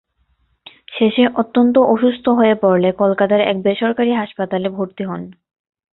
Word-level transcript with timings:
শেষে 0.93 1.23
অত্যন্ত 1.35 1.75
অসুস্থ 1.93 2.25
হলে 2.29 2.55
পড়লে 2.55 2.89
কলকাতার 2.93 3.41
এক 3.41 3.57
বেসরকারি 3.63 4.11
হাসপাতালে 4.13 4.67
ভর্তি 4.69 5.03
হন। 5.03 5.21